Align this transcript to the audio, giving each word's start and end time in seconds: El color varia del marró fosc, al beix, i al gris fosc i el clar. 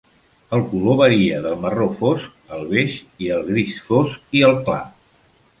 El 0.55 0.63
color 0.71 0.95
varia 1.01 1.41
del 1.43 1.59
marró 1.65 1.87
fosc, 2.01 2.33
al 2.57 2.65
beix, 2.73 2.97
i 3.27 3.31
al 3.37 3.47
gris 3.53 3.79
fosc 3.91 4.37
i 4.41 4.45
el 4.49 4.61
clar. 4.71 4.85